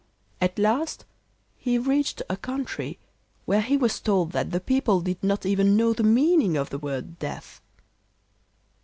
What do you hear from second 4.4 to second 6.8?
the people did not even know the meaning of the